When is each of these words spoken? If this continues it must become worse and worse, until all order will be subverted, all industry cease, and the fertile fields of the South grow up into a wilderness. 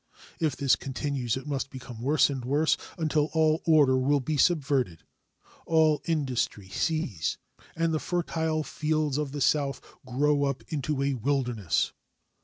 If 0.39 0.55
this 0.55 0.75
continues 0.75 1.37
it 1.37 1.45
must 1.45 1.69
become 1.69 2.01
worse 2.01 2.31
and 2.31 2.43
worse, 2.43 2.75
until 2.97 3.29
all 3.33 3.61
order 3.67 3.99
will 3.99 4.19
be 4.19 4.35
subverted, 4.35 5.03
all 5.67 6.01
industry 6.05 6.69
cease, 6.69 7.37
and 7.75 7.93
the 7.93 7.99
fertile 7.99 8.63
fields 8.63 9.19
of 9.19 9.31
the 9.31 9.41
South 9.41 9.79
grow 10.03 10.45
up 10.45 10.63
into 10.69 11.03
a 11.03 11.13
wilderness. 11.13 11.93